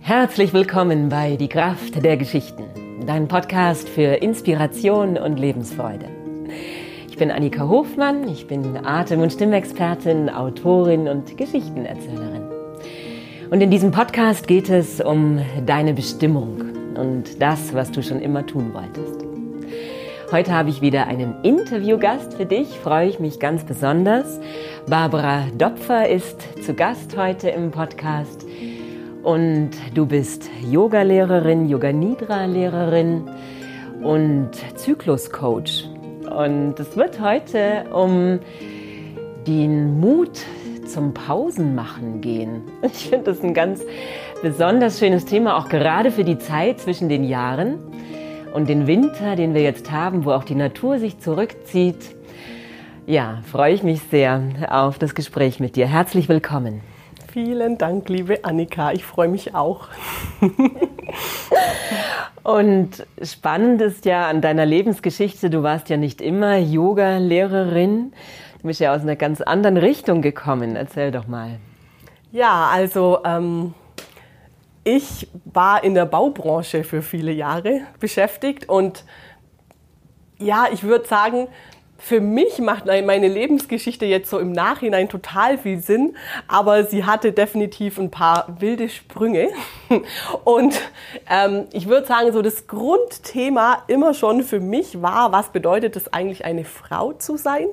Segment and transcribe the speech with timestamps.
[0.00, 2.64] Herzlich willkommen bei Die Kraft der Geschichten,
[3.06, 6.06] dein Podcast für Inspiration und Lebensfreude.
[7.08, 12.42] Ich bin Annika Hofmann, ich bin Atem- und Stimmexpertin, Autorin und Geschichtenerzählerin.
[13.50, 16.62] Und in diesem Podcast geht es um deine Bestimmung
[16.96, 19.24] und das, was du schon immer tun wolltest.
[20.32, 24.40] Heute habe ich wieder einen Interviewgast für dich, freue ich mich ganz besonders.
[24.86, 28.46] Barbara Dopfer ist zu Gast heute im Podcast
[29.22, 33.30] und du bist Yogalehrerin, Yoga Nidra Lehrerin
[34.02, 35.88] und Zykluscoach.
[36.30, 38.40] Und es wird heute um
[39.46, 40.40] den Mut
[40.86, 42.62] zum Pausenmachen gehen.
[42.82, 43.82] Ich finde das ein ganz
[44.42, 47.78] besonders schönes Thema, auch gerade für die Zeit zwischen den Jahren
[48.54, 52.16] und den Winter, den wir jetzt haben, wo auch die Natur sich zurückzieht.
[53.06, 55.86] Ja, freue ich mich sehr auf das Gespräch mit dir.
[55.86, 56.91] Herzlich willkommen.
[57.32, 58.92] Vielen Dank, liebe Annika.
[58.92, 59.88] Ich freue mich auch.
[62.42, 68.12] Und spannend ist ja an deiner Lebensgeschichte, du warst ja nicht immer Yoga-Lehrerin.
[68.60, 70.76] Du bist ja aus einer ganz anderen Richtung gekommen.
[70.76, 71.58] Erzähl doch mal.
[72.32, 73.72] Ja, also ähm,
[74.84, 79.06] ich war in der Baubranche für viele Jahre beschäftigt und
[80.36, 81.48] ja, ich würde sagen,
[82.04, 86.16] für mich macht meine Lebensgeschichte jetzt so im Nachhinein total viel Sinn,
[86.48, 89.50] aber sie hatte definitiv ein paar wilde Sprünge.
[90.44, 90.80] Und
[91.30, 96.12] ähm, ich würde sagen, so das Grundthema immer schon für mich war, was bedeutet es
[96.12, 97.68] eigentlich, eine Frau zu sein?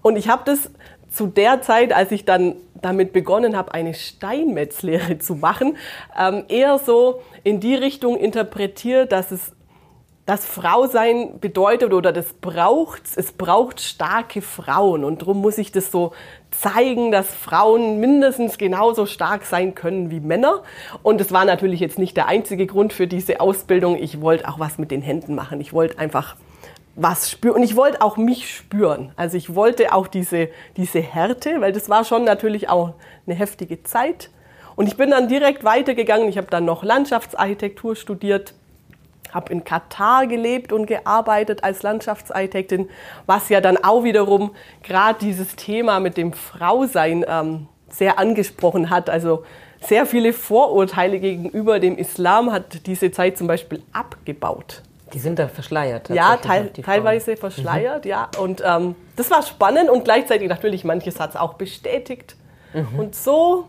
[0.00, 0.70] Und ich habe das
[1.10, 5.76] zu der Zeit, als ich dann damit begonnen habe, eine Steinmetzlehre zu machen,
[6.18, 9.52] ähm, eher so in die Richtung interpretiert, dass es
[10.26, 15.90] das Frausein bedeutet oder das braucht, es braucht starke Frauen und darum muss ich das
[15.90, 16.12] so
[16.50, 20.62] zeigen, dass Frauen mindestens genauso stark sein können wie Männer.
[21.02, 23.96] Und es war natürlich jetzt nicht der einzige Grund für diese Ausbildung.
[23.96, 25.60] Ich wollte auch was mit den Händen machen.
[25.60, 26.36] Ich wollte einfach
[26.96, 29.12] was spüren und ich wollte auch mich spüren.
[29.16, 32.94] Also ich wollte auch diese, diese Härte, weil das war schon natürlich auch
[33.26, 34.30] eine heftige Zeit.
[34.76, 36.28] Und ich bin dann direkt weitergegangen.
[36.28, 38.54] Ich habe dann noch Landschaftsarchitektur studiert
[39.32, 42.88] habe in Katar gelebt und gearbeitet als Landschaftsarchitektin,
[43.26, 44.52] was ja dann auch wiederum
[44.82, 49.10] gerade dieses Thema mit dem Frausein ähm, sehr angesprochen hat.
[49.10, 49.44] Also
[49.80, 54.82] sehr viele Vorurteile gegenüber dem Islam hat diese Zeit zum Beispiel abgebaut.
[55.12, 56.08] Die sind da verschleiert.
[56.10, 58.10] Ja, teil, teilweise verschleiert, mhm.
[58.10, 58.28] ja.
[58.38, 62.36] Und ähm, das war spannend und gleichzeitig natürlich manches hat es auch bestätigt.
[62.72, 62.98] Mhm.
[62.98, 63.66] Und so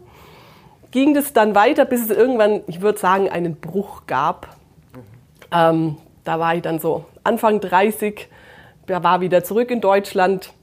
[0.92, 4.56] ging das dann weiter, bis es irgendwann, ich würde sagen, einen Bruch gab
[5.52, 8.28] ähm, da war ich dann so Anfang 30,
[8.88, 10.54] da war wieder zurück in Deutschland,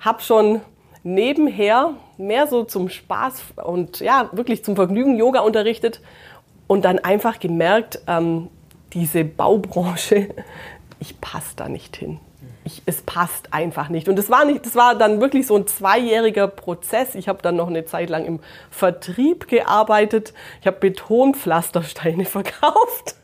[0.00, 0.60] habe schon
[1.02, 6.00] nebenher mehr so zum Spaß und ja, wirklich zum Vergnügen Yoga unterrichtet
[6.66, 8.48] und dann einfach gemerkt, ähm,
[8.92, 10.34] diese Baubranche,
[11.00, 12.18] ich passe da nicht hin
[12.66, 14.08] ich, es passt einfach nicht.
[14.08, 17.14] Und das war, nicht, das war dann wirklich so ein zweijähriger Prozess.
[17.14, 18.40] Ich habe dann noch eine Zeit lang im
[18.72, 20.34] Vertrieb gearbeitet.
[20.60, 23.14] Ich habe Betonpflastersteine verkauft.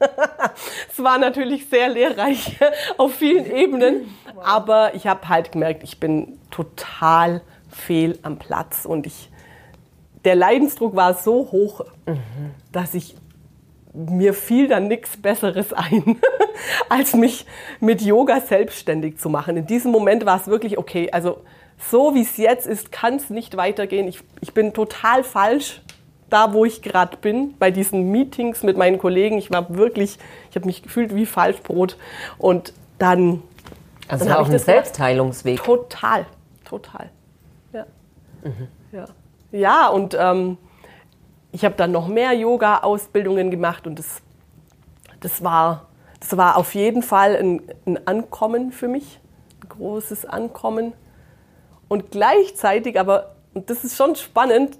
[0.90, 2.56] Es war natürlich sehr lehrreich
[2.98, 4.14] auf vielen Ebenen.
[4.44, 8.84] Aber ich habe halt gemerkt, ich bin total fehl am Platz.
[8.84, 9.28] Und ich,
[10.24, 12.54] der Leidensdruck war so hoch, mhm.
[12.70, 13.16] dass ich
[13.94, 16.18] mir fiel dann nichts Besseres ein,
[16.88, 17.46] als mich
[17.80, 19.56] mit Yoga selbstständig zu machen.
[19.56, 21.10] In diesem Moment war es wirklich okay.
[21.12, 21.42] Also
[21.90, 24.08] so wie es jetzt ist, kann es nicht weitergehen.
[24.08, 25.82] Ich, ich bin total falsch
[26.30, 29.36] da, wo ich gerade bin, bei diesen Meetings mit meinen Kollegen.
[29.36, 31.98] Ich war wirklich, ich habe mich gefühlt wie Falschbrot.
[32.38, 33.42] Und dann.
[34.08, 35.62] Also dann war auch ein Selbstheilungsweg.
[35.62, 36.24] Total,
[36.64, 37.10] total.
[37.72, 37.86] Ja.
[38.42, 38.68] Mhm.
[38.92, 39.04] Ja.
[39.52, 40.56] ja, und ähm,
[41.52, 44.22] ich habe dann noch mehr Yoga-Ausbildungen gemacht und das,
[45.20, 49.20] das, war, das war auf jeden Fall ein, ein Ankommen für mich,
[49.62, 50.94] ein großes Ankommen.
[51.88, 54.78] Und gleichzeitig aber, und das ist schon spannend,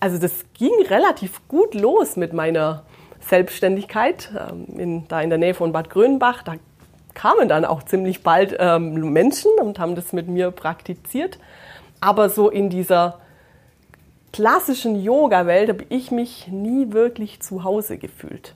[0.00, 2.84] also das ging relativ gut los mit meiner
[3.20, 6.42] Selbstständigkeit ähm, in, da in der Nähe von Bad Grönbach.
[6.42, 6.54] Da
[7.14, 11.38] kamen dann auch ziemlich bald ähm, Menschen und haben das mit mir praktiziert.
[12.00, 13.20] Aber so in dieser
[14.32, 18.54] klassischen Yoga-Welt habe ich mich nie wirklich zu Hause gefühlt.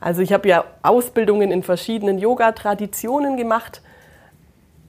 [0.00, 3.80] Also ich habe ja Ausbildungen in verschiedenen Yoga-Traditionen gemacht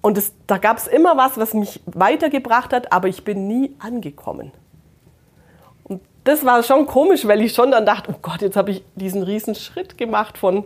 [0.01, 3.75] und es, da gab es immer was, was mich weitergebracht hat, aber ich bin nie
[3.79, 4.51] angekommen.
[5.83, 8.83] Und das war schon komisch, weil ich schon dann dachte, oh Gott, jetzt habe ich
[8.95, 10.65] diesen riesen Schritt gemacht von,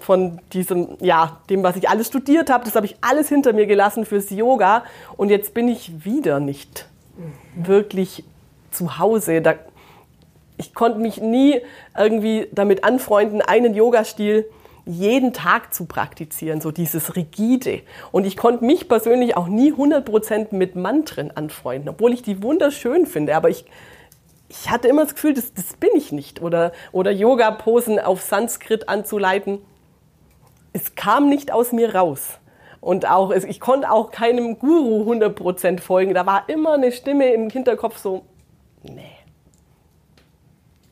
[0.00, 3.66] von diesem, ja, dem, was ich alles studiert habe, das habe ich alles hinter mir
[3.66, 4.82] gelassen fürs Yoga
[5.16, 6.88] und jetzt bin ich wieder nicht
[7.54, 8.24] wirklich
[8.74, 9.40] zu Hause.
[9.40, 9.54] Da,
[10.56, 11.60] ich konnte mich nie
[11.96, 14.46] irgendwie damit anfreunden, einen Yoga-Stil
[14.86, 17.80] jeden Tag zu praktizieren, so dieses rigide.
[18.12, 23.06] Und ich konnte mich persönlich auch nie 100% mit Mantren anfreunden, obwohl ich die wunderschön
[23.06, 23.34] finde.
[23.34, 23.64] Aber ich,
[24.48, 26.42] ich hatte immer das Gefühl, das, das bin ich nicht.
[26.42, 29.58] Oder, oder Yoga-Posen auf Sanskrit anzuleiten.
[30.72, 32.38] Es kam nicht aus mir raus.
[32.80, 36.12] Und auch, ich konnte auch keinem Guru 100% folgen.
[36.12, 38.26] Da war immer eine Stimme im Hinterkopf so,
[38.84, 39.16] nee,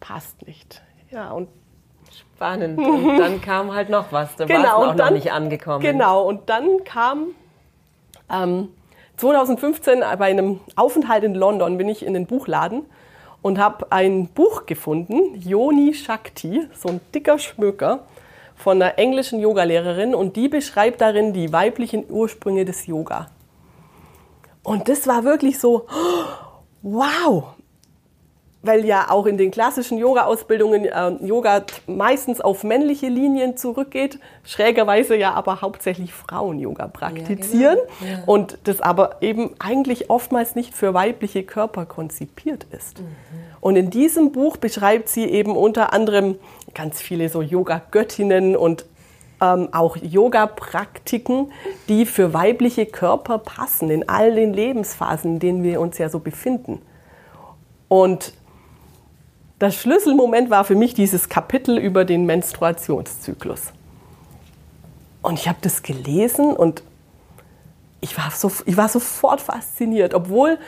[0.00, 0.82] passt nicht.
[1.10, 1.48] Ja, und
[2.10, 2.78] Spannend.
[2.78, 4.36] Und dann kam halt noch was.
[4.36, 5.80] Da genau, war auch dann, noch nicht angekommen.
[5.80, 7.28] Genau, und dann kam
[8.30, 8.68] ähm,
[9.16, 12.84] 2015 bei einem Aufenthalt in London bin ich in den Buchladen
[13.42, 18.00] und habe ein Buch gefunden, Yoni Shakti, so ein dicker Schmöker
[18.56, 23.28] von einer englischen Yogalehrerin und die beschreibt darin die weiblichen Ursprünge des Yoga.
[24.62, 25.86] Und das war wirklich so,
[26.82, 27.54] wow,
[28.62, 35.16] weil ja auch in den klassischen Yoga-Ausbildungen äh, Yoga meistens auf männliche Linien zurückgeht, schrägerweise
[35.16, 38.18] ja aber hauptsächlich Frauen Yoga praktizieren ja, genau.
[38.18, 38.24] ja.
[38.26, 43.00] und das aber eben eigentlich oftmals nicht für weibliche Körper konzipiert ist.
[43.00, 43.06] Mhm.
[43.60, 46.36] Und in diesem Buch beschreibt sie eben unter anderem
[46.74, 48.86] ganz viele so Yoga-Göttinnen und
[49.40, 51.52] ähm, auch Yoga-Praktiken,
[51.88, 56.20] die für weibliche Körper passen in all den Lebensphasen, in denen wir uns ja so
[56.20, 56.80] befinden.
[57.88, 58.32] Und
[59.62, 63.72] das Schlüsselmoment war für mich dieses Kapitel über den Menstruationszyklus.
[65.22, 66.82] Und ich habe das gelesen und
[68.00, 70.58] ich war, so, ich war sofort fasziniert, obwohl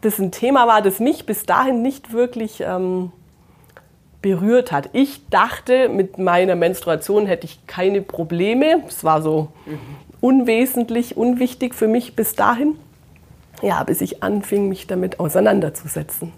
[0.00, 3.12] das ein Thema war, das mich bis dahin nicht wirklich ähm,
[4.22, 4.88] berührt hat.
[4.94, 8.82] Ich dachte, mit meiner Menstruation hätte ich keine Probleme.
[8.88, 9.48] Es war so
[10.22, 12.76] unwesentlich, unwichtig für mich bis dahin.
[13.60, 16.32] Ja, bis ich anfing, mich damit auseinanderzusetzen.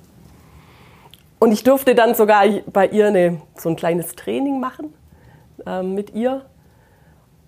[1.40, 4.92] Und ich durfte dann sogar bei ihr eine, so ein kleines Training machen
[5.66, 6.44] äh, mit ihr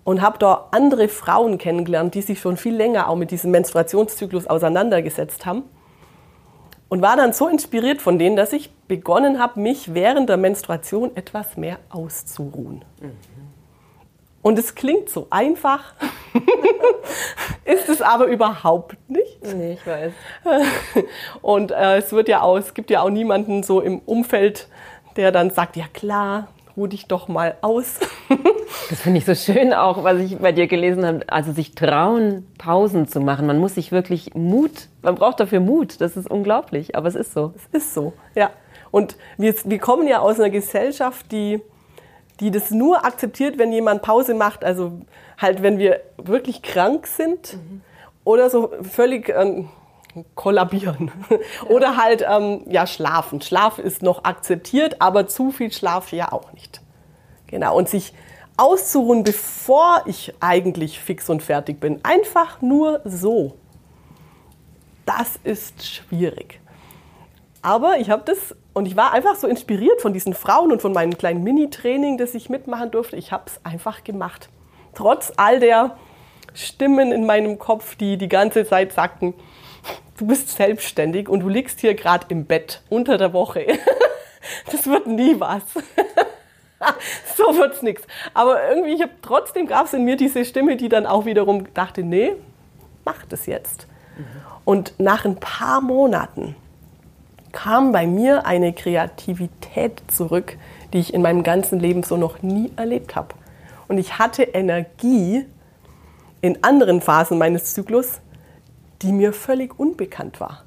[0.03, 4.47] und habe dort andere Frauen kennengelernt, die sich schon viel länger auch mit diesem Menstruationszyklus
[4.47, 5.63] auseinandergesetzt haben.
[6.89, 11.15] Und war dann so inspiriert von denen, dass ich begonnen habe, mich während der Menstruation
[11.15, 12.83] etwas mehr auszuruhen.
[12.99, 13.11] Mhm.
[14.43, 15.93] Und es klingt so einfach,
[17.65, 19.41] ist es aber überhaupt nicht.
[19.41, 20.11] Nee, ich weiß.
[21.41, 24.67] Und äh, es wird ja auch, es gibt ja auch niemanden so im Umfeld,
[25.15, 27.99] der dann sagt, ja klar, ruh dich doch mal aus.
[28.89, 31.21] das finde ich so schön auch, was ich bei dir gelesen habe.
[31.27, 33.47] Also sich trauen, Pausen zu machen.
[33.47, 36.01] Man muss sich wirklich Mut, man braucht dafür Mut.
[36.01, 37.53] Das ist unglaublich, aber es ist so.
[37.55, 38.49] Es ist so, ja.
[38.91, 41.61] Und wir, wir kommen ja aus einer Gesellschaft, die
[42.43, 44.99] die das nur akzeptiert, wenn jemand Pause macht, also
[45.37, 47.81] halt, wenn wir wirklich krank sind mhm.
[48.25, 49.69] oder so völlig ähm,
[50.35, 51.09] kollabieren.
[51.29, 51.69] Ja.
[51.69, 53.41] Oder halt, ähm, ja, schlafen.
[53.41, 56.81] Schlaf ist noch akzeptiert, aber zu viel Schlaf ja auch nicht.
[57.47, 58.13] Genau, und sich
[58.57, 62.01] auszuruhen, bevor ich eigentlich fix und fertig bin.
[62.03, 63.55] Einfach nur so.
[65.05, 66.59] Das ist schwierig.
[67.61, 70.93] Aber ich habe das und ich war einfach so inspiriert von diesen Frauen und von
[70.93, 73.15] meinem kleinen Mini-Training, das ich mitmachen durfte.
[73.15, 74.49] Ich habe es einfach gemacht.
[74.95, 75.95] Trotz all der
[76.55, 79.35] Stimmen in meinem Kopf, die die ganze Zeit sagten,
[80.17, 83.67] du bist selbstständig und du liegst hier gerade im Bett unter der Woche.
[84.69, 85.63] Das wird nie was.
[87.37, 88.05] So wird's nichts.
[88.33, 91.73] Aber irgendwie, ich habe trotzdem gab es in mir diese Stimme, die dann auch wiederum
[91.73, 92.33] dachte, nee,
[93.05, 93.87] mach das jetzt.
[94.17, 94.25] Mhm.
[94.65, 96.57] Und nach ein paar Monaten
[97.53, 100.57] kam bei mir eine Kreativität zurück,
[100.91, 103.29] die ich in meinem ganzen Leben so noch nie erlebt habe.
[103.87, 105.45] Und ich hatte Energie
[106.41, 108.19] in anderen Phasen meines Zyklus,
[109.01, 110.63] die mir völlig unbekannt war.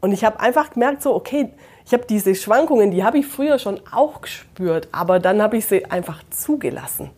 [0.00, 1.50] Und ich habe einfach gemerkt, so, okay,
[1.84, 5.66] ich habe diese Schwankungen, die habe ich früher schon auch gespürt, aber dann habe ich
[5.66, 7.10] sie einfach zugelassen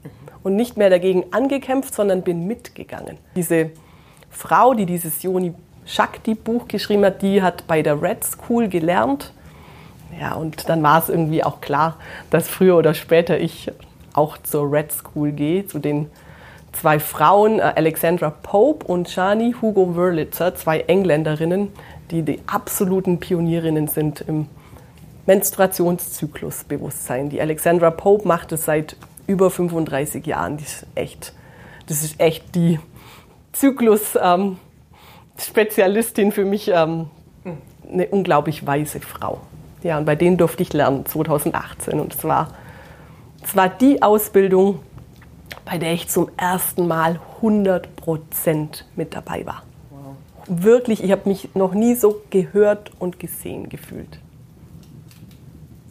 [0.42, 3.18] und nicht mehr dagegen angekämpft, sondern bin mitgegangen.
[3.37, 3.70] Diese
[4.30, 5.54] Frau, die dieses Yoni
[5.86, 9.32] Shakti-Buch geschrieben hat, die hat bei der Red School gelernt.
[10.20, 11.96] Ja, und dann war es irgendwie auch klar,
[12.30, 13.70] dass früher oder später ich
[14.12, 16.08] auch zur Red School gehe, zu den
[16.72, 21.72] zwei Frauen, äh, Alexandra Pope und Shani Hugo Wurlitzer, zwei Engländerinnen,
[22.10, 24.46] die die absoluten Pionierinnen sind im
[25.26, 27.30] Menstruationszyklusbewusstsein.
[27.30, 30.58] Die Alexandra Pope macht es seit über 35 Jahren.
[30.58, 31.32] Die ist echt,
[31.86, 32.78] das ist echt die
[33.52, 34.18] Zyklus.
[34.20, 34.58] Ähm,
[35.38, 37.08] Spezialistin für mich ähm,
[37.90, 39.40] eine unglaublich weise Frau.
[39.82, 42.48] Ja, und bei denen durfte ich lernen 2018 und es war,
[43.42, 44.80] es war die Ausbildung,
[45.64, 49.62] bei der ich zum ersten Mal 100 Prozent mit dabei war.
[49.90, 50.16] Wow.
[50.46, 54.18] Wirklich, ich habe mich noch nie so gehört und gesehen gefühlt.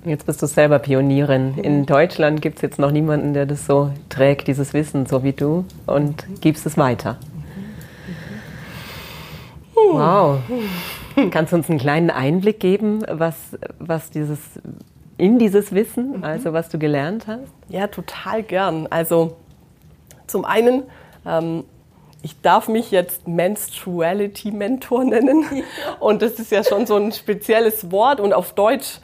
[0.05, 1.57] Jetzt bist du selber Pionierin.
[1.59, 5.31] In Deutschland gibt es jetzt noch niemanden, der das so trägt, dieses Wissen, so wie
[5.31, 7.17] du, und gibst es weiter.
[9.91, 10.39] Wow.
[11.31, 13.35] Kannst du uns einen kleinen Einblick geben, was,
[13.79, 14.39] was dieses,
[15.17, 17.51] in dieses Wissen, also was du gelernt hast?
[17.69, 18.87] Ja, total gern.
[18.89, 19.35] Also
[20.27, 20.83] zum einen,
[21.25, 21.63] ähm,
[22.23, 25.45] ich darf mich jetzt Menstruality Mentor nennen.
[25.99, 28.99] Und das ist ja schon so ein spezielles Wort und auf Deutsch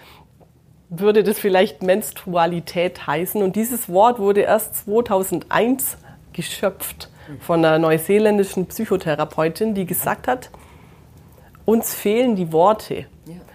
[0.90, 3.44] würde das vielleicht Menstrualität heißen.
[3.44, 5.98] Und dieses Wort wurde erst 2001
[6.34, 7.10] geschöpft
[7.42, 10.50] von einer neuseeländischen Psychotherapeutin, die gesagt hat,
[11.70, 13.06] uns fehlen die Worte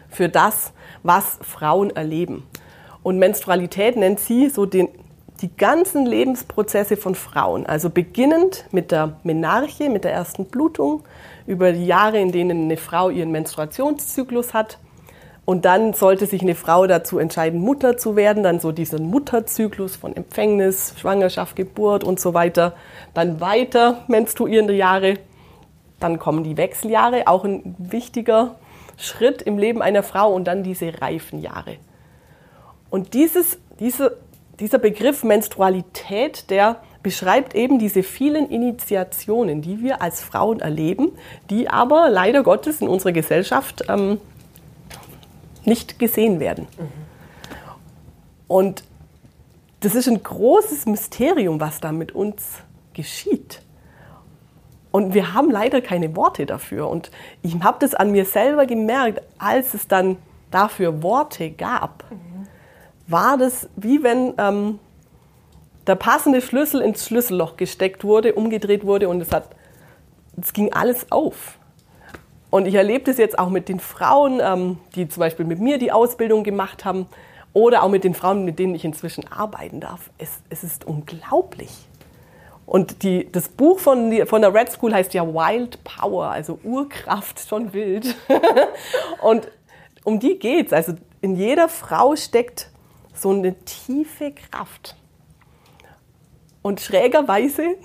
[0.09, 2.47] für das, was Frauen erleben.
[3.03, 4.89] Und Menstrualität nennt sie so den,
[5.43, 7.67] die ganzen Lebensprozesse von Frauen.
[7.67, 11.03] Also beginnend mit der Menarche, mit der ersten Blutung,
[11.49, 14.79] über die Jahre, in denen eine Frau ihren Menstruationszyklus hat,
[15.45, 19.95] und dann sollte sich eine Frau dazu entscheiden, Mutter zu werden, dann so diesen Mutterzyklus
[19.97, 22.75] von Empfängnis, Schwangerschaft, Geburt und so weiter.
[23.13, 25.19] Dann weiter menstruierende Jahre.
[26.01, 28.57] Dann kommen die Wechseljahre, auch ein wichtiger
[28.97, 31.77] Schritt im Leben einer Frau und dann diese reifen Jahre.
[32.91, 34.19] Und dieses, diese,
[34.61, 41.13] dieser Begriff Menstrualität, der beschreibt eben diese vielen Initiationen, die wir als Frauen erleben,
[41.51, 44.21] die aber leider Gottes in unserer Gesellschaft ähm,
[45.65, 46.67] nicht gesehen werden.
[46.79, 47.05] Mhm.
[48.49, 48.85] Und
[49.81, 52.43] das ist ein großes Mysterium, was da mit uns
[52.95, 53.61] geschieht.
[54.95, 56.89] Und wir haben leider keine Worte dafür.
[56.89, 57.11] Und
[57.43, 60.19] ich habe das an mir selber gemerkt, als es dann
[60.53, 62.05] dafür Worte gab,
[63.09, 64.79] war das wie wenn ähm,
[65.89, 69.49] der passende Schlüssel ins Schlüsselloch gesteckt wurde, umgedreht wurde und es hat,
[70.41, 71.59] es ging alles auf.
[72.51, 75.79] Und ich erlebe das jetzt auch mit den Frauen, ähm, die zum Beispiel mit mir
[75.79, 77.07] die Ausbildung gemacht haben
[77.53, 80.11] oder auch mit den Frauen, mit denen ich inzwischen arbeiten darf.
[80.19, 81.89] Es, es ist unglaublich.
[82.67, 87.47] Und die, das Buch von, von der Red School heißt ja Wild Power, also Urkraft,
[87.47, 88.15] schon wild.
[89.23, 89.49] und
[90.05, 90.73] um die geht's.
[90.73, 92.71] Also in jeder Frau steckt
[93.15, 94.97] so eine tiefe Kraft.
[96.63, 97.77] Und schrägerweise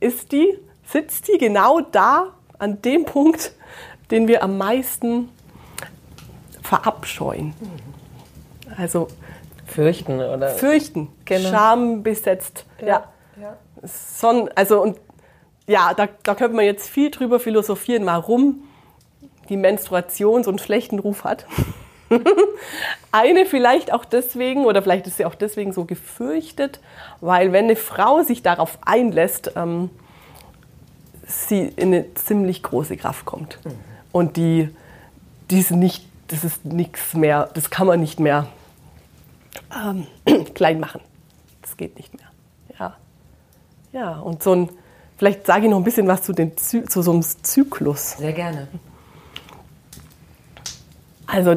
[0.00, 3.52] ist die, sitzt die genau da an dem Punkt,
[4.10, 5.28] den wir am meisten
[6.62, 7.54] verabscheuen.
[8.76, 9.08] Also
[9.66, 11.50] fürchten oder fürchten, genau.
[11.50, 12.64] Scham besetzt.
[12.80, 12.86] Ja.
[12.86, 13.12] ja.
[13.40, 13.56] ja.
[13.84, 14.98] Son, also und
[15.66, 18.62] ja, da, da könnte man jetzt viel drüber philosophieren, warum
[19.48, 21.46] die Menstruation so einen schlechten Ruf hat.
[23.12, 26.80] eine vielleicht auch deswegen, oder vielleicht ist sie auch deswegen so gefürchtet,
[27.20, 29.90] weil wenn eine Frau sich darauf einlässt, ähm,
[31.26, 33.58] sie in eine ziemlich große Kraft kommt.
[33.64, 33.70] Mhm.
[34.12, 34.68] Und die,
[35.50, 38.48] die ist nicht, das ist nichts mehr, das kann man nicht mehr
[39.74, 40.06] ähm,
[40.54, 41.00] klein machen.
[41.62, 42.31] Das geht nicht mehr.
[43.92, 44.18] Ja.
[44.18, 44.68] Und so ein,
[45.18, 48.12] vielleicht sage ich noch ein bisschen was zu, den, zu so einem Zyklus.
[48.12, 48.68] Sehr gerne.
[51.26, 51.56] Also,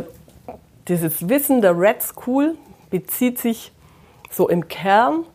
[0.88, 2.56] dieses Wissen der Red School
[2.90, 3.72] bezieht sich
[4.30, 5.26] so im Kern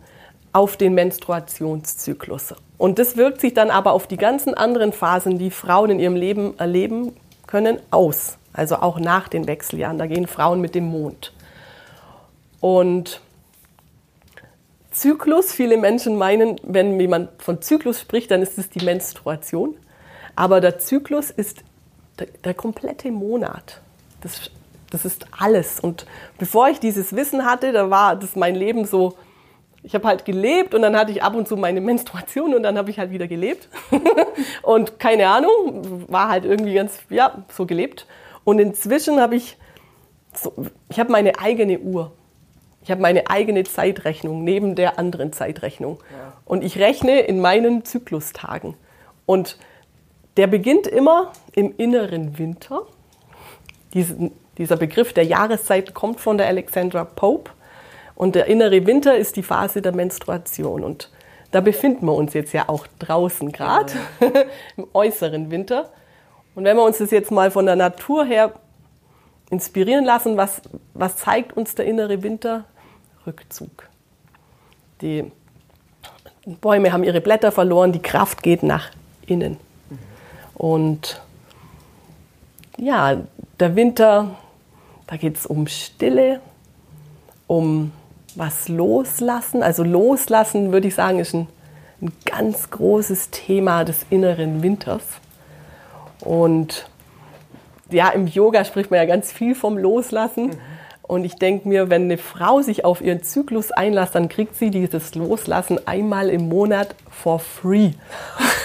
[0.52, 2.54] auf den Menstruationszyklus.
[2.78, 6.16] Und das wirkt sich dann aber auf die ganzen anderen Phasen, die Frauen in ihrem
[6.16, 7.12] Leben erleben
[7.46, 8.38] können, aus.
[8.52, 9.98] Also auch nach den Wechseljahren.
[9.98, 11.32] Da gehen Frauen mit dem Mond.
[12.60, 13.20] Und
[14.90, 19.76] Zyklus, viele Menschen meinen, wenn jemand von Zyklus spricht, dann ist es die Menstruation.
[20.36, 21.62] Aber der Zyklus ist
[22.18, 23.80] der, der komplette Monat.
[24.20, 24.50] Das,
[24.90, 25.80] das ist alles.
[25.80, 26.06] Und
[26.38, 29.16] bevor ich dieses Wissen hatte, da war das mein Leben so
[29.82, 32.76] ich habe halt gelebt und dann hatte ich ab und zu meine Menstruation und dann
[32.76, 33.68] habe ich halt wieder gelebt.
[34.62, 38.06] und keine Ahnung, war halt irgendwie ganz, ja, so gelebt.
[38.44, 39.56] Und inzwischen habe ich,
[40.34, 40.52] so,
[40.88, 42.12] ich habe meine eigene Uhr.
[42.90, 45.98] Ich habe meine eigene Zeitrechnung neben der anderen Zeitrechnung.
[46.10, 46.32] Ja.
[46.44, 48.74] Und ich rechne in meinen Zyklustagen.
[49.26, 49.58] Und
[50.36, 52.82] der beginnt immer im inneren Winter.
[53.94, 57.52] Diesen, dieser Begriff der Jahreszeit kommt von der Alexandra Pope.
[58.16, 60.82] Und der innere Winter ist die Phase der Menstruation.
[60.82, 61.12] Und
[61.52, 64.30] da befinden wir uns jetzt ja auch draußen gerade, ja.
[64.76, 65.90] im äußeren Winter.
[66.56, 68.52] Und wenn wir uns das jetzt mal von der Natur her
[69.48, 70.60] inspirieren lassen, was,
[70.92, 72.64] was zeigt uns der innere Winter?
[73.30, 73.88] Rückzug.
[75.00, 75.30] Die
[76.60, 78.90] Bäume haben ihre Blätter verloren, die Kraft geht nach
[79.26, 79.56] innen.
[80.54, 81.22] Und
[82.76, 83.16] ja,
[83.60, 84.36] der Winter,
[85.06, 86.40] da geht es um Stille,
[87.46, 87.92] um
[88.34, 89.62] was loslassen.
[89.62, 91.46] Also loslassen, würde ich sagen, ist ein,
[92.02, 95.04] ein ganz großes Thema des inneren Winters.
[96.20, 96.88] Und
[97.90, 100.48] ja, im Yoga spricht man ja ganz viel vom Loslassen.
[100.48, 100.58] Mhm.
[101.10, 104.70] Und ich denke mir, wenn eine Frau sich auf ihren Zyklus einlässt, dann kriegt sie
[104.70, 107.90] dieses Loslassen einmal im Monat for free.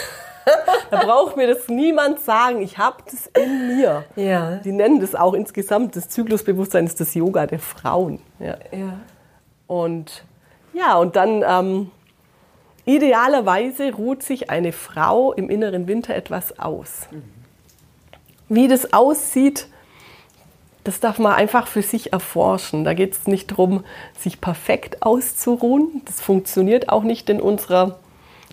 [0.92, 2.62] da braucht mir das niemand sagen.
[2.62, 4.04] Ich habe das in mir.
[4.16, 4.58] Ja.
[4.58, 8.20] Die nennen das auch insgesamt, das Zyklusbewusstsein ist das Yoga der Frauen.
[8.38, 8.58] Ja.
[8.72, 9.00] ja.
[9.66, 10.24] Und
[10.72, 11.90] ja, und dann ähm,
[12.86, 17.08] idealerweise ruht sich eine Frau im inneren Winter etwas aus.
[18.50, 19.68] Wie das aussieht,
[20.86, 22.84] das darf man einfach für sich erforschen.
[22.84, 23.84] Da geht es nicht darum,
[24.20, 26.04] sich perfekt auszuruhen.
[26.06, 27.98] Das funktioniert auch nicht in unserer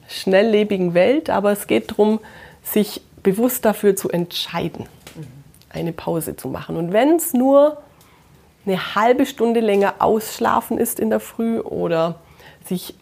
[0.09, 2.21] schnelllebigen Welt, aber es geht darum,
[2.63, 4.87] sich bewusst dafür zu entscheiden,
[5.69, 6.77] eine Pause zu machen.
[6.77, 7.83] Und wenn es nur
[8.65, 12.17] eine halbe Stunde länger ausschlafen ist in der Früh oder
[12.65, 12.95] sich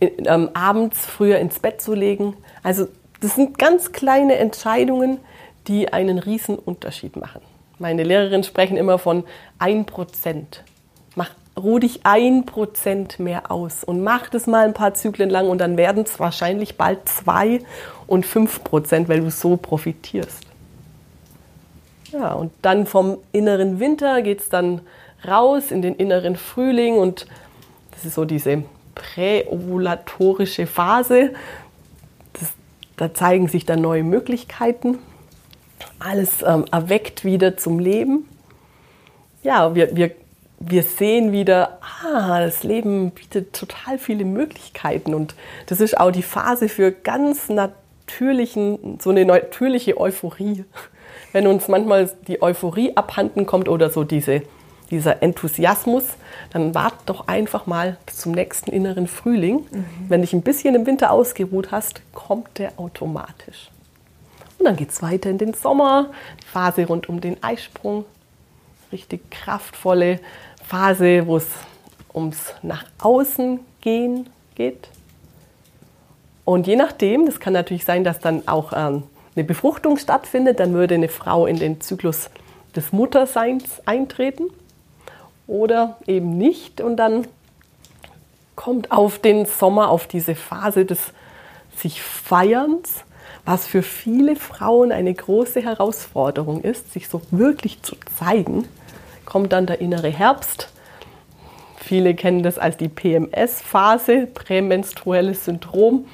[0.00, 2.86] ähm, abends früher ins Bett zu legen, also
[3.20, 5.18] das sind ganz kleine Entscheidungen,
[5.66, 7.40] die einen riesen Unterschied machen.
[7.80, 9.24] Meine Lehrerinnen sprechen immer von
[9.58, 10.44] 1%.
[11.14, 15.62] Mach, ruh dich 1% mehr aus und mach das mal ein paar Zyklen lang und
[15.62, 17.62] dann werden es wahrscheinlich bald 2
[18.06, 20.42] und 5%, weil du so profitierst.
[22.12, 24.82] Ja, und dann vom inneren Winter geht es dann
[25.26, 27.26] raus in den inneren Frühling und
[27.92, 28.62] das ist so diese
[28.94, 31.32] präovulatorische Phase.
[32.34, 32.52] Das,
[32.98, 34.98] da zeigen sich dann neue Möglichkeiten
[35.98, 38.28] alles ähm, erweckt wieder zum Leben.
[39.42, 40.12] Ja, wir, wir,
[40.58, 45.34] wir sehen wieder, ah, das Leben bietet total viele Möglichkeiten und
[45.66, 50.64] das ist auch die Phase für ganz natürlichen, so eine natürliche Euphorie.
[51.32, 54.42] Wenn uns manchmal die Euphorie abhanden kommt oder so diese,
[54.90, 56.04] dieser Enthusiasmus,
[56.52, 59.66] dann wart doch einfach mal bis zum nächsten inneren Frühling.
[59.70, 59.84] Mhm.
[60.08, 63.70] Wenn dich ein bisschen im Winter ausgeruht hast, kommt der automatisch.
[64.60, 66.10] Und dann geht es weiter in den Sommer,
[66.52, 68.04] Phase rund um den Eisprung.
[68.92, 70.20] Richtig kraftvolle
[70.62, 71.46] Phase, wo es
[72.12, 74.90] ums nach außen gehen geht.
[76.44, 80.74] Und je nachdem, das kann natürlich sein, dass dann auch ähm, eine Befruchtung stattfindet, dann
[80.74, 82.28] würde eine Frau in den Zyklus
[82.76, 84.44] des Mutterseins eintreten
[85.46, 86.82] oder eben nicht.
[86.82, 87.26] Und dann
[88.56, 91.00] kommt auf den Sommer, auf diese Phase des
[91.78, 93.04] sich Feierns
[93.50, 98.68] was für viele Frauen eine große Herausforderung ist, sich so wirklich zu zeigen,
[99.24, 100.68] kommt dann der innere Herbst.
[101.76, 106.06] Viele kennen das als die PMS-Phase, prämenstruelles Syndrom.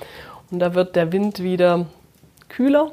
[0.50, 1.84] Und da wird der Wind wieder
[2.48, 2.92] kühler.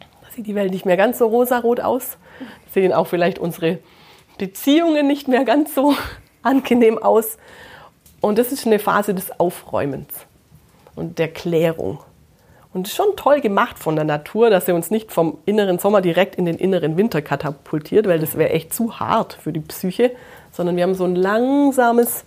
[0.00, 2.18] Da sieht die Welt nicht mehr ganz so rosarot aus.
[2.74, 3.78] Sehen auch vielleicht unsere
[4.38, 5.94] Beziehungen nicht mehr ganz so
[6.42, 7.38] angenehm aus.
[8.20, 10.08] Und das ist eine Phase des Aufräumens
[10.96, 12.00] und der Klärung.
[12.72, 16.36] Und schon toll gemacht von der Natur, dass sie uns nicht vom inneren Sommer direkt
[16.36, 20.12] in den inneren Winter katapultiert, weil das wäre echt zu hart für die Psyche,
[20.52, 22.24] sondern wir haben so ein langsames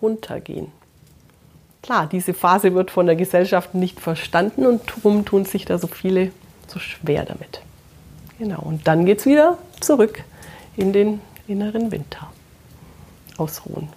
[0.00, 0.70] Runtergehen.
[1.82, 5.86] Klar, diese Phase wird von der Gesellschaft nicht verstanden und darum tun sich da so
[5.86, 6.30] viele
[6.66, 7.62] so schwer damit.
[8.38, 10.22] Genau, und dann geht es wieder zurück
[10.76, 12.30] in den inneren Winter.
[13.36, 13.88] Ausruhen.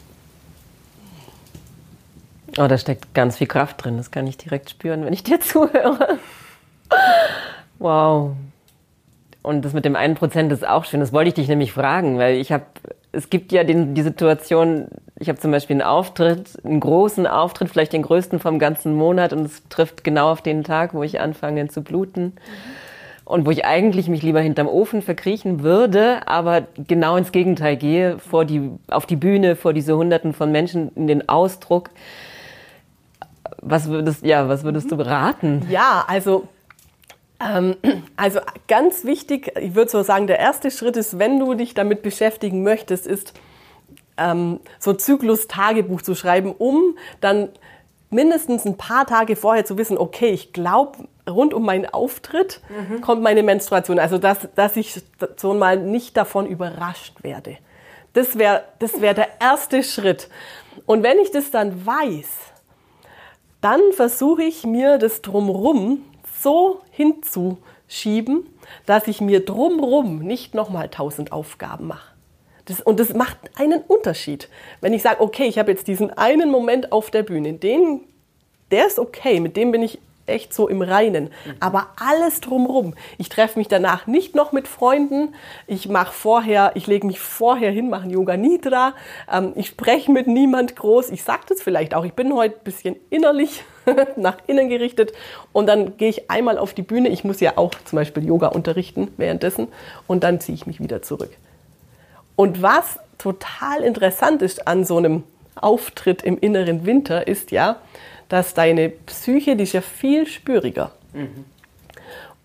[2.57, 3.97] Oh, da steckt ganz viel Kraft drin.
[3.97, 6.19] Das kann ich direkt spüren, wenn ich dir zuhöre.
[7.79, 8.31] Wow.
[9.43, 10.99] Und das mit dem einen Prozent ist auch schön.
[10.99, 12.65] Das wollte ich dich nämlich fragen, weil ich habe,
[13.11, 14.87] es gibt ja den, die Situation,
[15.17, 19.33] ich habe zum Beispiel einen Auftritt, einen großen Auftritt, vielleicht den größten vom ganzen Monat
[19.33, 22.33] und es trifft genau auf den Tag, wo ich anfange zu bluten.
[23.25, 28.19] Und wo ich eigentlich mich lieber hinterm Ofen verkriechen würde, aber genau ins Gegenteil gehe,
[28.19, 31.91] vor die, auf die Bühne, vor diese Hunderten von Menschen, in den Ausdruck.
[33.61, 35.67] Was würdest, ja, was würdest du beraten?
[35.69, 36.47] Ja, also
[37.39, 37.75] ähm,
[38.15, 42.01] also ganz wichtig, ich würde so sagen, der erste Schritt ist, wenn du dich damit
[42.01, 43.33] beschäftigen möchtest, ist
[44.17, 47.49] ähm, so Zyklus-Tagebuch zu schreiben, um dann
[48.09, 53.01] mindestens ein paar Tage vorher zu wissen, okay, ich glaube, rund um meinen Auftritt mhm.
[53.01, 53.99] kommt meine Menstruation.
[53.99, 55.01] Also, dass, dass ich
[55.37, 57.57] so mal nicht davon überrascht werde.
[58.13, 60.27] Das wäre das wär der erste Schritt.
[60.85, 62.27] Und wenn ich das dann weiß,
[63.61, 66.03] dann versuche ich mir das drumrum
[66.41, 68.47] so hinzuschieben,
[68.85, 72.11] dass ich mir drumrum nicht nochmal tausend Aufgaben mache.
[72.65, 74.49] Das, und das macht einen Unterschied.
[74.81, 78.01] Wenn ich sage, okay, ich habe jetzt diesen einen Moment auf der Bühne, den,
[78.71, 79.99] der ist okay, mit dem bin ich
[80.31, 81.25] echt so im Reinen.
[81.25, 81.53] Mhm.
[81.59, 82.95] Aber alles drumrum.
[83.17, 85.35] Ich treffe mich danach nicht noch mit Freunden.
[85.67, 88.93] Ich mache vorher, ich lege mich vorher hin, mache Yoga Nidra.
[89.31, 91.09] Ähm, ich spreche mit niemand groß.
[91.09, 92.05] Ich sage das vielleicht auch.
[92.05, 93.63] Ich bin heute ein bisschen innerlich
[94.15, 95.13] nach innen gerichtet.
[95.53, 97.09] Und dann gehe ich einmal auf die Bühne.
[97.09, 99.67] Ich muss ja auch zum Beispiel Yoga unterrichten währenddessen.
[100.07, 101.31] Und dann ziehe ich mich wieder zurück.
[102.35, 105.23] Und was total interessant ist an so einem
[105.55, 107.77] Auftritt im inneren Winter, ist ja,
[108.31, 110.93] dass deine Psyche, die ist ja viel spüriger.
[111.11, 111.43] Mhm.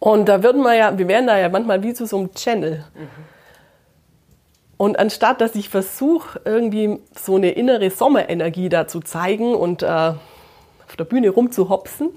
[0.01, 2.85] Und da würden wir ja, wir wären da ja manchmal wie zu so einem Channel.
[2.94, 3.09] Mhm.
[4.79, 9.87] Und anstatt dass ich versuche, irgendwie so eine innere Sommerenergie da zu zeigen und äh,
[9.87, 12.11] auf der Bühne rumzuhopsen,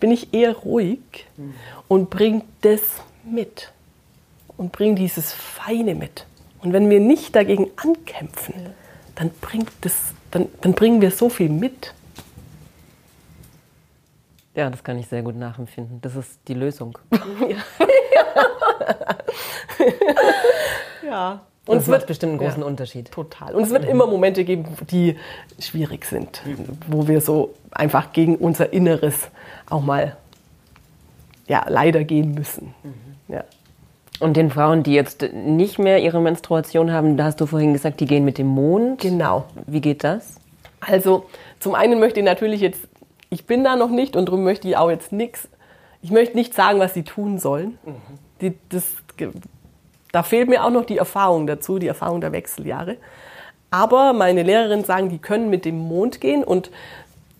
[0.00, 0.98] bin ich eher ruhig
[1.36, 1.54] mhm.
[1.86, 2.80] und bringe das
[3.22, 3.70] mit.
[4.56, 6.26] Und bringe dieses Feine mit.
[6.62, 8.70] Und wenn wir nicht dagegen ankämpfen, ja.
[9.14, 9.94] dann, bringt das,
[10.32, 11.94] dann, dann bringen wir so viel mit.
[14.54, 16.00] Ja, das kann ich sehr gut nachempfinden.
[16.02, 16.98] Das ist die Lösung.
[17.48, 17.56] ja.
[21.06, 21.40] ja.
[21.64, 23.10] Und das es wird bestimmt einen großen ja, Unterschied.
[23.10, 23.54] Total.
[23.54, 25.16] Und es wird immer Momente geben, die
[25.60, 26.42] schwierig sind,
[26.88, 29.28] wo wir so einfach gegen unser Inneres
[29.70, 30.16] auch mal
[31.46, 32.74] ja, leider gehen müssen.
[32.82, 32.94] Mhm.
[33.34, 33.44] Ja.
[34.18, 38.00] Und den Frauen, die jetzt nicht mehr ihre Menstruation haben, da hast du vorhin gesagt,
[38.00, 39.00] die gehen mit dem Mond.
[39.00, 39.44] Genau.
[39.66, 40.36] Wie geht das?
[40.80, 41.26] Also
[41.60, 42.88] zum einen möchte ich natürlich jetzt
[43.32, 45.48] ich bin da noch nicht und darum möchte ich auch jetzt nichts,
[46.02, 47.78] ich möchte nicht sagen, was sie tun sollen.
[47.82, 47.94] Mhm.
[48.42, 48.84] Die, das,
[50.12, 52.98] da fehlt mir auch noch die Erfahrung dazu, die Erfahrung der Wechseljahre.
[53.70, 56.70] Aber meine Lehrerinnen sagen, die können mit dem Mond gehen und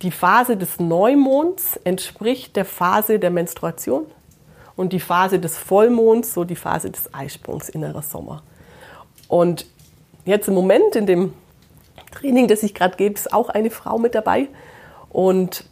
[0.01, 4.07] die Phase des Neumonds entspricht der Phase der Menstruation
[4.77, 8.43] und die Phase des Vollmonds, so die Phase des Eisprungs, innerer Sommer.
[9.29, 9.67] Und
[10.25, 11.35] jetzt im Moment in dem
[12.13, 14.49] Training, das ich gerade gebe, ist auch eine Frau mit dabei.
[15.11, 15.67] Und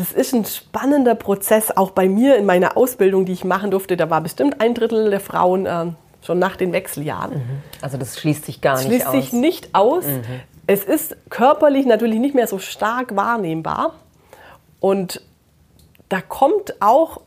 [0.00, 3.98] das ist ein spannender Prozess, auch bei mir in meiner Ausbildung, die ich machen durfte.
[3.98, 5.88] Da war bestimmt ein Drittel der Frauen äh,
[6.22, 7.34] schon nach den Wechseljahren.
[7.34, 7.62] Mhm.
[7.82, 9.12] Also das schließt sich gar das nicht aus.
[9.12, 10.06] Schließt sich nicht aus.
[10.06, 10.22] Mhm.
[10.66, 13.92] Es ist körperlich natürlich nicht mehr so stark wahrnehmbar.
[14.80, 15.20] Und
[16.08, 17.20] da kommt auch,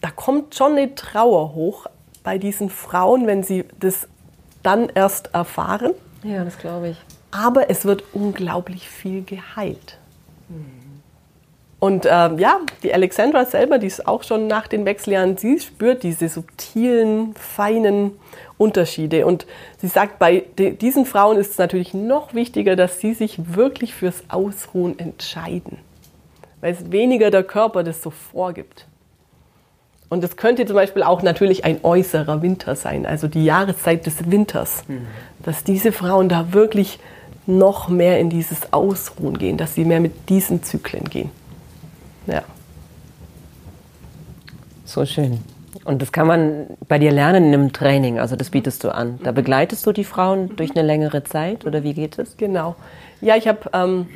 [0.00, 1.86] da kommt schon eine Trauer hoch
[2.24, 4.08] bei diesen Frauen, wenn sie das
[4.64, 5.92] dann erst erfahren.
[6.24, 6.96] Ja, das glaube ich.
[7.30, 9.98] Aber es wird unglaublich viel geheilt.
[10.48, 10.79] Mhm.
[11.80, 16.02] Und ähm, ja, die Alexandra selber, die ist auch schon nach den Wechseljahren, sie spürt
[16.02, 18.12] diese subtilen, feinen
[18.58, 19.24] Unterschiede.
[19.24, 19.46] Und
[19.78, 24.24] sie sagt, bei diesen Frauen ist es natürlich noch wichtiger, dass sie sich wirklich fürs
[24.28, 25.78] Ausruhen entscheiden.
[26.60, 28.86] Weil es weniger der Körper das so vorgibt.
[30.10, 34.30] Und es könnte zum Beispiel auch natürlich ein äußerer Winter sein, also die Jahreszeit des
[34.30, 34.84] Winters.
[34.86, 35.06] Mhm.
[35.42, 36.98] Dass diese Frauen da wirklich
[37.46, 41.30] noch mehr in dieses Ausruhen gehen, dass sie mehr mit diesen Zyklen gehen.
[42.30, 42.42] Ja.
[44.84, 45.40] So schön.
[45.84, 49.18] Und das kann man bei dir lernen in einem Training, also das bietest du an.
[49.22, 52.36] Da begleitest du die Frauen durch eine längere Zeit oder wie geht es?
[52.36, 52.76] Genau.
[53.20, 54.08] Ja, ich habe ähm,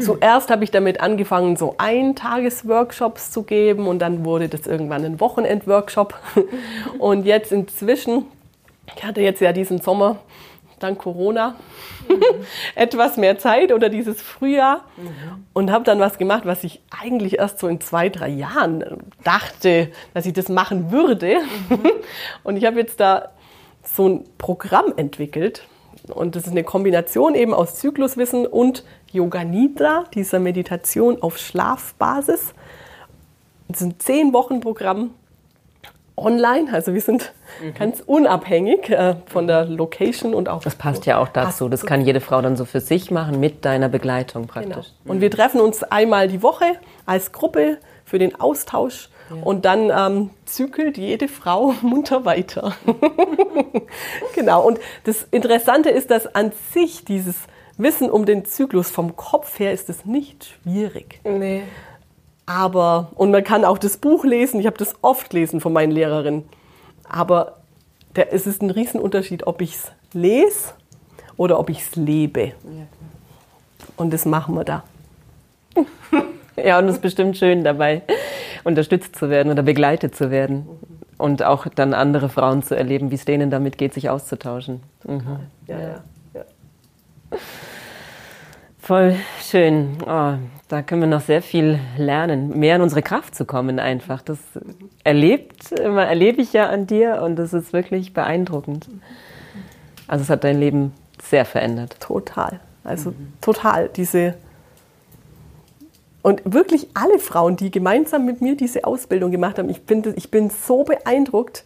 [0.00, 5.20] zuerst habe ich damit angefangen, so Eintagesworkshops zu geben und dann wurde das irgendwann ein
[5.20, 6.14] Wochenendworkshop.
[6.98, 8.24] und jetzt inzwischen,
[8.96, 10.16] ich hatte jetzt ja diesen Sommer
[10.82, 11.56] dank Corona
[12.08, 12.22] mhm.
[12.74, 15.44] etwas mehr Zeit oder dieses Frühjahr mhm.
[15.52, 18.84] und habe dann was gemacht, was ich eigentlich erst so in zwei, drei Jahren
[19.24, 21.38] dachte, dass ich das machen würde.
[21.68, 21.90] Mhm.
[22.44, 23.30] Und ich habe jetzt da
[23.82, 25.66] so ein Programm entwickelt
[26.08, 32.54] und das ist eine Kombination eben aus Zykluswissen und Yoga Nidra, dieser Meditation auf Schlafbasis.
[33.68, 35.10] Das ist ein zehn Wochen Programm
[36.16, 36.72] online.
[36.72, 37.74] Also wir sind mhm.
[37.74, 40.62] ganz unabhängig äh, von der Location und auch.
[40.62, 41.68] Das passt ja auch dazu.
[41.68, 44.92] Das kann jede Frau dann so für sich machen mit deiner Begleitung praktisch.
[45.02, 45.14] Genau.
[45.14, 49.08] Und wir treffen uns einmal die Woche als Gruppe für den Austausch.
[49.30, 49.42] Ja.
[49.42, 52.74] Und dann ähm, zykelt jede Frau munter weiter.
[54.34, 54.66] genau.
[54.66, 57.36] Und das Interessante ist, dass an sich dieses
[57.78, 61.20] Wissen um den Zyklus vom Kopf her ist es nicht schwierig.
[61.24, 61.62] Nee.
[62.46, 65.92] Aber, und man kann auch das Buch lesen, ich habe das oft gelesen von meinen
[65.92, 66.44] Lehrerinnen.
[67.08, 67.58] Aber
[68.16, 70.74] der, es ist ein Riesenunterschied, ob ich es lese
[71.36, 72.52] oder ob ich es lebe.
[73.96, 74.84] Und das machen wir da.
[76.56, 78.02] ja, und es ist bestimmt schön dabei,
[78.64, 80.66] unterstützt zu werden oder begleitet zu werden.
[81.18, 84.82] Und auch dann andere Frauen zu erleben, wie es denen damit geht, sich auszutauschen.
[85.04, 85.38] Mhm.
[85.68, 86.04] Ja, ja.
[86.34, 86.44] ja.
[88.82, 89.96] Voll schön.
[90.04, 90.34] Oh,
[90.66, 94.22] da können wir noch sehr viel lernen, mehr in unsere Kraft zu kommen einfach.
[94.22, 94.38] Das
[95.04, 98.88] erlebt, erlebe ich ja an dir und das ist wirklich beeindruckend.
[100.08, 100.92] Also es hat dein Leben
[101.22, 101.96] sehr verändert.
[102.00, 102.58] Total.
[102.82, 103.32] Also mhm.
[103.40, 103.88] total.
[103.88, 104.34] Diese
[106.22, 110.32] und wirklich alle Frauen, die gemeinsam mit mir diese Ausbildung gemacht haben, ich bin, ich
[110.32, 111.64] bin so beeindruckt.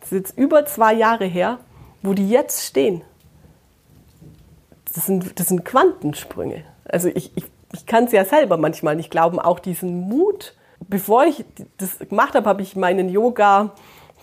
[0.00, 1.60] Das ist jetzt über zwei Jahre her,
[2.02, 3.02] wo die jetzt stehen
[4.96, 6.64] das sind, das sind Quantensprünge.
[6.84, 10.54] Also ich, ich, ich kann es ja selber manchmal nicht glauben, auch diesen Mut.
[10.88, 11.44] Bevor ich
[11.76, 13.72] das gemacht habe, habe ich meinen Yoga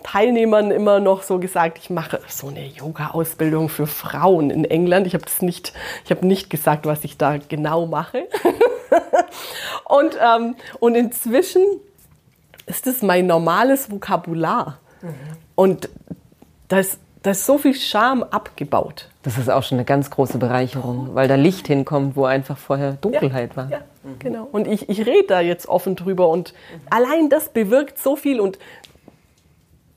[0.02, 5.06] Teilnehmern immer noch so gesagt, ich mache so eine Yoga-Ausbildung für Frauen in England.
[5.06, 5.72] Ich habe das nicht,
[6.04, 8.28] ich habe nicht gesagt, was ich da genau mache.
[9.84, 11.62] und, ähm, und inzwischen
[12.66, 14.78] ist das mein normales Vokabular.
[15.00, 15.14] Mhm.
[15.54, 15.88] Und
[16.68, 19.08] das, da ist so viel Scham abgebaut.
[19.22, 22.92] Das ist auch schon eine ganz große Bereicherung, weil da Licht hinkommt, wo einfach vorher
[22.92, 23.70] Dunkelheit ja, war.
[23.70, 24.18] Ja, mhm.
[24.18, 24.48] genau.
[24.52, 26.80] Und ich, ich rede da jetzt offen drüber und mhm.
[26.90, 28.58] allein das bewirkt so viel und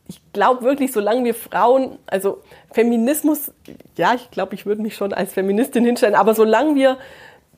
[0.08, 3.52] ich glaube wirklich, solange wir Frauen, also Feminismus,
[3.98, 6.98] ja, ich glaube, ich würde mich schon als Feministin hinstellen, aber solange wir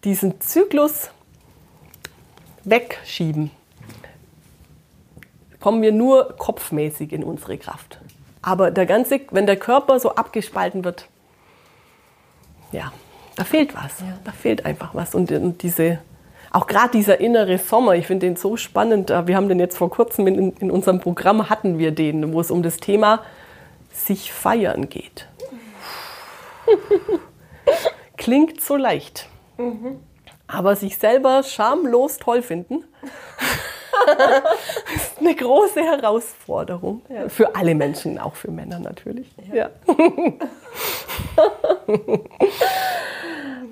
[0.03, 1.12] diesen Zyklus
[2.63, 3.51] wegschieben,
[5.60, 7.99] kommen wir nur kopfmäßig in unsere Kraft.
[8.41, 11.08] Aber der ganze, wenn der Körper so abgespalten wird,
[12.71, 12.91] ja,
[13.36, 13.99] da fehlt was.
[13.99, 14.17] Ja.
[14.23, 15.15] Da fehlt einfach was.
[15.15, 15.99] Und, und diese,
[16.52, 19.10] auch gerade dieser innere Sommer, ich finde den so spannend.
[19.10, 22.52] Wir haben den jetzt vor kurzem in, in, unserem Programm hatten wir den, wo es
[22.52, 23.23] um das Thema
[23.91, 25.28] sich feiern geht.
[28.17, 29.28] Klingt so leicht.
[29.58, 29.99] Mhm.
[30.47, 32.84] Aber sich selber schamlos toll finden,
[35.19, 37.01] ist eine große Herausforderung.
[37.10, 37.29] Ja.
[37.29, 39.27] Für alle Menschen, auch für Männer natürlich.
[39.53, 39.69] Ja.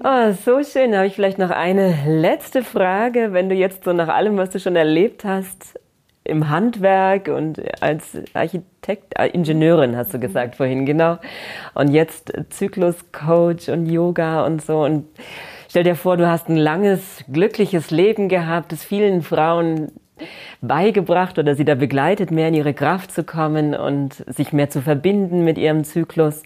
[0.04, 0.92] Oh, so schön.
[0.92, 3.34] Da habe ich vielleicht noch eine letzte Frage.
[3.34, 5.80] Wenn du jetzt so nach allem, was du schon erlebt hast,
[6.24, 11.18] im Handwerk und als Architekt, äh, Ingenieurin hast du gesagt vorhin, genau.
[11.74, 14.84] Und jetzt Zykluscoach und Yoga und so.
[14.84, 15.06] Und
[15.70, 19.94] stell dir vor, du hast ein langes, glückliches Leben gehabt, es vielen Frauen
[20.62, 24.82] beigebracht oder sie da begleitet, mehr in ihre Kraft zu kommen und sich mehr zu
[24.82, 26.44] verbinden mit ihrem Zyklus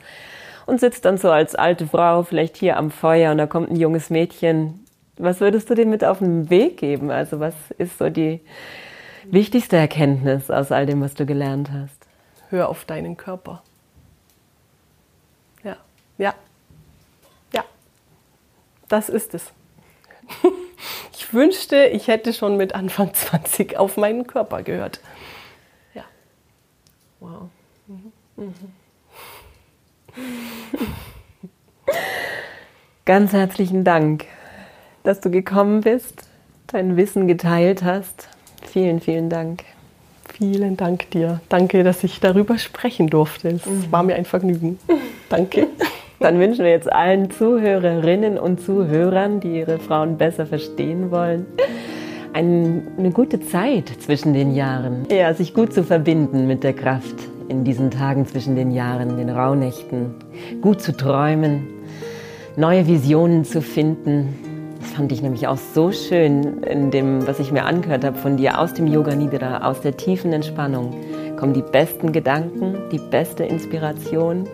[0.65, 3.75] und sitzt dann so als alte Frau vielleicht hier am Feuer und da kommt ein
[3.75, 4.85] junges Mädchen.
[5.17, 7.11] Was würdest du dir mit auf den Weg geben?
[7.11, 8.41] Also was ist so die
[9.25, 12.07] wichtigste Erkenntnis aus all dem, was du gelernt hast?
[12.49, 13.63] Hör auf deinen Körper.
[15.63, 15.77] Ja,
[16.17, 16.33] ja,
[17.53, 17.63] ja.
[18.87, 19.51] Das ist es.
[21.13, 24.99] Ich wünschte, ich hätte schon mit Anfang 20 auf meinen Körper gehört.
[25.93, 26.03] Ja.
[27.19, 27.49] Wow.
[27.87, 28.11] Mhm.
[28.37, 28.53] Mhm.
[33.05, 34.25] Ganz herzlichen Dank,
[35.03, 36.29] dass du gekommen bist,
[36.67, 38.29] dein Wissen geteilt hast.
[38.63, 39.63] Vielen, vielen Dank.
[40.37, 41.41] Vielen Dank dir.
[41.49, 43.49] Danke, dass ich darüber sprechen durfte.
[43.49, 43.91] Es mhm.
[43.91, 44.79] war mir ein Vergnügen.
[45.29, 45.67] Danke.
[46.21, 51.47] Dann wünschen wir jetzt allen Zuhörerinnen und Zuhörern, die ihre Frauen besser verstehen wollen,
[52.33, 55.07] eine gute Zeit zwischen den Jahren.
[55.09, 57.15] Ja, sich gut zu verbinden mit der Kraft
[57.49, 60.13] in diesen Tagen zwischen den Jahren, den Rauhnächten,
[60.61, 61.67] gut zu träumen,
[62.55, 64.77] neue Visionen zu finden.
[64.79, 68.37] Das fand ich nämlich auch so schön in dem, was ich mir angehört habe von
[68.37, 70.93] dir aus dem Yoga Nidra, aus der tiefen Entspannung
[71.41, 74.47] kommen die besten Gedanken, die beste Inspiration.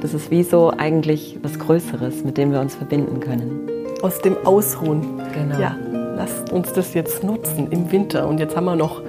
[0.00, 3.68] Das ist wie so eigentlich was Größeres, mit dem wir uns verbinden können.
[4.02, 5.20] Aus dem Ausruhen.
[5.34, 5.60] Genau.
[5.60, 5.76] Ja,
[6.16, 8.26] lasst uns das jetzt nutzen im Winter.
[8.26, 9.02] Und jetzt haben wir noch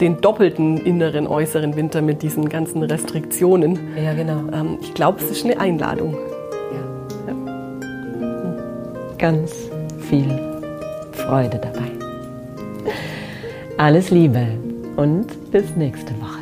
[0.00, 3.78] den doppelten inneren, äußeren Winter mit diesen ganzen Restriktionen.
[4.02, 4.40] Ja, genau.
[4.52, 6.16] Ähm, ich glaube, es ist eine Einladung.
[6.72, 7.32] Ja.
[7.32, 8.54] ja.
[9.18, 9.52] Ganz
[10.00, 10.28] viel
[11.12, 11.90] Freude dabei.
[13.76, 14.46] Alles Liebe
[14.96, 16.33] und bis nächste Woche.